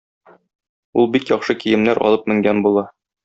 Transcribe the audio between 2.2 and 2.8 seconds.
менгән